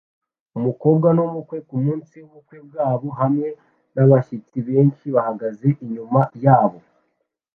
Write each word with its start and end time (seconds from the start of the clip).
Umukwe 0.57 1.09
n'umukwe 1.15 1.57
kumunsi 1.67 2.15
w'ubukwe 2.23 2.57
bwabo 2.67 3.07
hamwe 3.19 3.47
nabashyitsi 3.93 4.57
benshi 4.67 5.05
bahagaze 5.15 5.67
inyuma 5.83 6.19
yabo 6.45 6.79